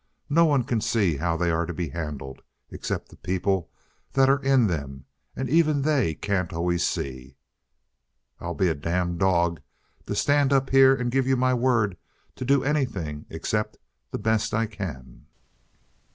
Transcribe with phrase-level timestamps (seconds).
[0.31, 3.69] No one can see how they are to be handled, except the people
[4.13, 7.37] that are in them, and even they can't always see.
[8.39, 9.61] I'd be a damned dog
[10.07, 11.97] to stand up here and give you my word
[12.37, 13.77] to do anything except
[14.09, 15.27] the best I can."